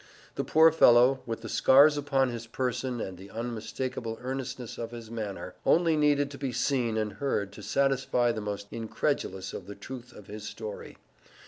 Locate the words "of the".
9.53-9.75